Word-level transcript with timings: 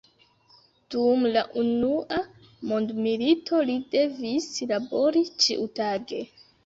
Dum 0.93 1.25
la 1.33 1.43
unua 1.63 2.17
mondmilito 2.71 3.61
li 3.71 3.75
devis 3.97 4.49
labori 4.73 5.23
ĉiutage. 5.45 6.25